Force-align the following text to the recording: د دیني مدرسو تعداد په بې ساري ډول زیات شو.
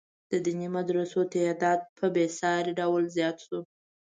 د 0.31 0.33
دیني 0.45 0.67
مدرسو 0.77 1.19
تعداد 1.33 1.79
په 1.97 2.05
بې 2.15 2.25
ساري 2.39 2.71
ډول 2.79 3.03
زیات 3.15 3.37
شو. 3.45 3.59